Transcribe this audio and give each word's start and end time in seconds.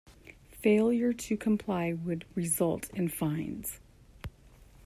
Failure 0.63 1.13
to 1.13 1.37
comply 1.37 1.93
would 1.93 2.25
result 2.33 2.89
in 2.89 3.07
fines. 3.07 3.79